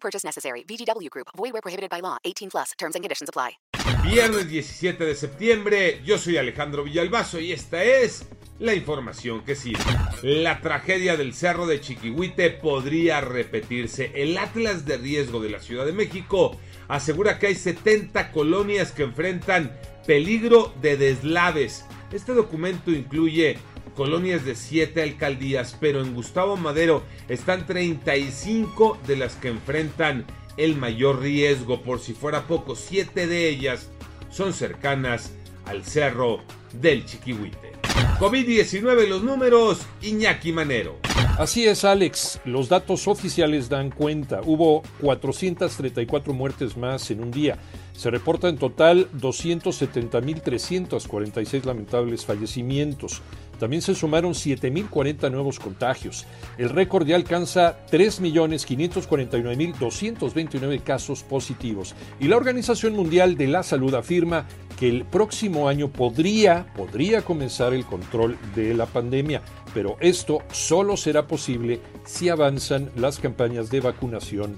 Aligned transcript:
Purchase 0.00 0.24
necessary. 0.24 0.64
VGW 0.64 1.10
Group. 1.10 1.28
Void 1.36 1.52
where 1.52 1.62
prohibited 1.62 1.90
by 1.90 2.00
law. 2.00 2.16
18 2.24 2.48
plus. 2.50 2.72
Terms 2.78 2.94
and 2.94 3.04
conditions 3.04 3.28
apply. 3.28 3.58
Viernes 4.02 4.48
17 4.48 5.04
de 5.04 5.14
septiembre. 5.14 6.00
Yo 6.04 6.18
soy 6.18 6.36
Alejandro 6.36 6.84
Villalbazo 6.84 7.40
y 7.40 7.52
esta 7.52 7.82
es 7.82 8.26
la 8.58 8.74
información 8.74 9.44
que 9.44 9.54
sirve. 9.54 9.84
La 10.22 10.60
tragedia 10.60 11.16
del 11.16 11.34
Cerro 11.34 11.66
de 11.66 11.80
Chiquihuite 11.80 12.50
podría 12.50 13.20
repetirse. 13.20 14.12
El 14.14 14.36
Atlas 14.38 14.84
de 14.84 14.98
Riesgo 14.98 15.40
de 15.40 15.50
la 15.50 15.60
Ciudad 15.60 15.86
de 15.86 15.92
México 15.92 16.58
asegura 16.88 17.38
que 17.38 17.48
hay 17.48 17.54
70 17.54 18.32
colonias 18.32 18.92
que 18.92 19.04
enfrentan 19.04 19.76
peligro 20.06 20.72
de 20.80 20.96
deslaves. 20.96 21.84
Este 22.12 22.32
documento 22.32 22.90
incluye 22.90 23.58
colonias 23.98 24.44
de 24.44 24.54
7 24.54 25.02
alcaldías, 25.02 25.76
pero 25.80 26.00
en 26.00 26.14
Gustavo 26.14 26.56
Madero 26.56 27.02
están 27.28 27.66
35 27.66 28.96
de 29.08 29.16
las 29.16 29.34
que 29.34 29.48
enfrentan 29.48 30.24
el 30.56 30.76
mayor 30.76 31.20
riesgo. 31.20 31.82
Por 31.82 31.98
si 31.98 32.12
fuera 32.12 32.46
poco, 32.46 32.76
7 32.76 33.26
de 33.26 33.48
ellas 33.48 33.88
son 34.30 34.52
cercanas 34.52 35.32
al 35.66 35.84
Cerro 35.84 36.38
del 36.80 37.04
Chiquihuite. 37.06 37.72
COVID-19 38.20 39.08
los 39.08 39.24
números, 39.24 39.80
Iñaki 40.00 40.52
Manero. 40.52 41.00
Así 41.36 41.66
es, 41.66 41.84
Alex. 41.84 42.38
Los 42.44 42.68
datos 42.68 43.08
oficiales 43.08 43.68
dan 43.68 43.90
cuenta. 43.90 44.42
Hubo 44.44 44.84
434 45.00 46.32
muertes 46.32 46.76
más 46.76 47.10
en 47.10 47.20
un 47.20 47.32
día. 47.32 47.58
Se 47.92 48.10
reporta 48.10 48.48
en 48.48 48.58
total 48.58 49.08
270.346 49.12 51.64
lamentables 51.64 52.24
fallecimientos. 52.24 53.22
También 53.58 53.82
se 53.82 53.94
sumaron 53.94 54.32
7.040 54.34 55.30
nuevos 55.30 55.58
contagios. 55.58 56.26
El 56.56 56.70
récord 56.70 57.06
ya 57.06 57.16
alcanza 57.16 57.76
3.549.229 57.90 60.82
casos 60.82 61.22
positivos. 61.22 61.94
Y 62.20 62.28
la 62.28 62.36
Organización 62.36 62.94
Mundial 62.94 63.36
de 63.36 63.48
la 63.48 63.62
Salud 63.62 63.94
afirma 63.94 64.46
que 64.78 64.88
el 64.88 65.04
próximo 65.04 65.68
año 65.68 65.88
podría, 65.88 66.72
podría 66.76 67.22
comenzar 67.22 67.74
el 67.74 67.84
control 67.84 68.38
de 68.54 68.74
la 68.74 68.86
pandemia. 68.86 69.42
Pero 69.74 69.96
esto 70.00 70.42
solo 70.52 70.96
será 70.96 71.26
posible 71.26 71.80
si 72.04 72.28
avanzan 72.28 72.92
las 72.96 73.18
campañas 73.18 73.70
de 73.70 73.80
vacunación 73.80 74.56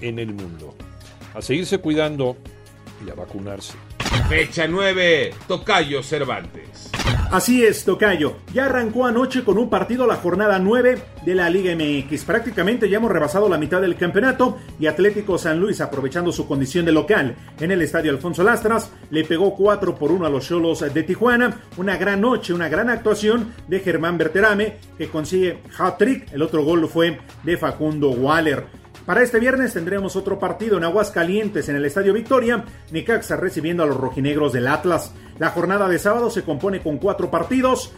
en 0.00 0.18
el 0.18 0.34
mundo. 0.34 0.74
A 1.34 1.42
seguirse 1.42 1.78
cuidando 1.78 2.36
y 3.06 3.10
a 3.10 3.14
vacunarse. 3.14 3.89
Fecha 4.28 4.66
9, 4.66 5.34
Tocayo 5.46 6.02
Cervantes. 6.02 6.90
Así 7.30 7.64
es, 7.64 7.84
Tocayo. 7.84 8.38
Ya 8.52 8.66
arrancó 8.66 9.06
anoche 9.06 9.44
con 9.44 9.56
un 9.56 9.70
partido 9.70 10.06
la 10.06 10.16
jornada 10.16 10.58
9 10.58 11.00
de 11.24 11.34
la 11.34 11.48
Liga 11.48 11.74
MX. 11.76 12.24
Prácticamente 12.24 12.88
ya 12.88 12.96
hemos 12.96 13.12
rebasado 13.12 13.48
la 13.48 13.58
mitad 13.58 13.80
del 13.80 13.96
campeonato 13.96 14.58
y 14.80 14.86
Atlético 14.86 15.38
San 15.38 15.60
Luis, 15.60 15.80
aprovechando 15.80 16.32
su 16.32 16.48
condición 16.48 16.86
de 16.86 16.92
local 16.92 17.36
en 17.60 17.70
el 17.70 17.82
estadio 17.82 18.10
Alfonso 18.10 18.42
Lastras, 18.42 18.90
le 19.10 19.24
pegó 19.24 19.54
4 19.54 19.94
por 19.94 20.10
1 20.10 20.26
a 20.26 20.30
los 20.30 20.48
Cholos 20.48 20.80
de 20.92 21.02
Tijuana. 21.04 21.60
Una 21.76 21.96
gran 21.96 22.20
noche, 22.20 22.52
una 22.52 22.68
gran 22.68 22.90
actuación 22.90 23.52
de 23.68 23.78
Germán 23.78 24.18
Berterame 24.18 24.78
que 24.98 25.08
consigue 25.08 25.60
hat-trick. 25.78 26.32
El 26.32 26.42
otro 26.42 26.64
gol 26.64 26.88
fue 26.88 27.18
de 27.44 27.56
Facundo 27.56 28.10
Waller. 28.10 28.79
Para 29.06 29.22
este 29.22 29.40
viernes 29.40 29.72
tendremos 29.72 30.14
otro 30.14 30.38
partido 30.38 30.76
en 30.76 30.84
Aguascalientes 30.84 31.68
en 31.68 31.76
el 31.76 31.84
Estadio 31.84 32.12
Victoria, 32.12 32.64
Necaxa 32.90 33.36
recibiendo 33.36 33.82
a 33.82 33.86
los 33.86 33.96
rojinegros 33.96 34.52
del 34.52 34.68
Atlas. 34.68 35.12
La 35.38 35.50
jornada 35.50 35.88
de 35.88 35.98
sábado 35.98 36.30
se 36.30 36.42
compone 36.42 36.80
con 36.80 36.98
cuatro 36.98 37.30
partidos. 37.30 37.92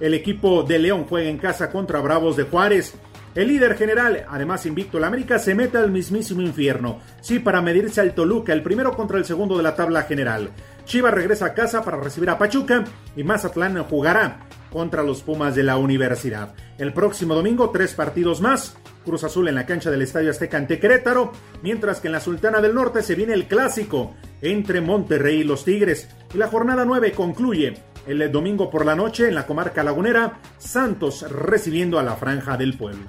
El 0.00 0.14
equipo 0.14 0.62
de 0.64 0.78
León 0.78 1.06
juega 1.08 1.28
en 1.28 1.38
casa 1.38 1.70
contra 1.70 2.00
Bravos 2.00 2.36
de 2.36 2.44
Juárez. 2.44 2.94
El 3.34 3.48
líder 3.48 3.76
general, 3.76 4.24
además 4.28 4.66
invicto 4.66 4.98
el 4.98 5.04
América, 5.04 5.38
se 5.38 5.54
mete 5.54 5.78
al 5.78 5.90
mismísimo 5.90 6.40
infierno. 6.42 7.00
Sí, 7.20 7.38
para 7.38 7.62
medirse 7.62 8.00
al 8.00 8.14
Toluca, 8.14 8.52
el 8.52 8.62
primero 8.62 8.96
contra 8.96 9.18
el 9.18 9.24
segundo 9.24 9.56
de 9.56 9.62
la 9.62 9.76
tabla 9.76 10.02
general. 10.02 10.50
Chivas 10.84 11.12
regresa 11.12 11.46
a 11.46 11.54
casa 11.54 11.84
para 11.84 11.98
recibir 11.98 12.30
a 12.30 12.38
Pachuca 12.38 12.84
y 13.14 13.22
Mazatlán 13.22 13.84
jugará 13.84 14.40
contra 14.70 15.02
los 15.02 15.22
Pumas 15.22 15.54
de 15.54 15.62
la 15.62 15.76
Universidad. 15.76 16.54
El 16.78 16.92
próximo 16.92 17.34
domingo, 17.34 17.70
tres 17.70 17.94
partidos 17.94 18.40
más. 18.40 18.76
Cruz 19.04 19.24
Azul 19.24 19.48
en 19.48 19.54
la 19.54 19.66
cancha 19.66 19.90
del 19.90 20.02
Estadio 20.02 20.30
Azteca 20.30 20.58
ante 20.58 20.78
Querétaro, 20.78 21.32
mientras 21.62 22.00
que 22.00 22.08
en 22.08 22.12
la 22.12 22.20
Sultana 22.20 22.60
del 22.60 22.74
Norte 22.74 23.02
se 23.02 23.14
viene 23.14 23.32
el 23.32 23.46
clásico 23.46 24.14
entre 24.42 24.80
Monterrey 24.80 25.40
y 25.40 25.44
los 25.44 25.64
Tigres. 25.64 26.08
Y 26.34 26.38
la 26.38 26.48
jornada 26.48 26.84
9 26.84 27.12
concluye 27.12 27.74
el 28.06 28.30
domingo 28.30 28.70
por 28.70 28.86
la 28.86 28.94
noche 28.94 29.28
en 29.28 29.34
la 29.34 29.46
comarca 29.46 29.82
lagunera, 29.82 30.40
Santos 30.58 31.24
recibiendo 31.30 31.98
a 31.98 32.02
la 32.02 32.16
Franja 32.16 32.56
del 32.56 32.76
Puebla. 32.76 33.08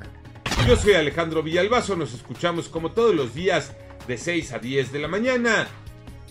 Yo 0.67 0.75
soy 0.75 0.93
Alejandro 0.93 1.43
Villalbazo, 1.43 1.95
nos 1.95 2.13
escuchamos 2.13 2.69
como 2.69 2.91
todos 2.91 3.15
los 3.15 3.33
días 3.33 3.73
de 4.07 4.17
6 4.17 4.53
a 4.53 4.59
10 4.59 4.91
de 4.91 4.99
la 4.99 5.07
mañana, 5.07 5.67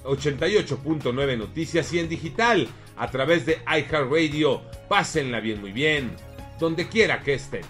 88.9 0.05 1.39
Noticias 1.39 1.93
y 1.93 1.99
en 1.99 2.09
digital 2.09 2.69
a 2.97 3.11
través 3.11 3.47
de 3.47 3.59
iHeartRadio. 3.67 4.63
Pásenla 4.89 5.41
bien, 5.41 5.61
muy 5.61 5.73
bien, 5.73 6.13
donde 6.59 6.89
quiera 6.89 7.21
que 7.21 7.35
estén. 7.35 7.63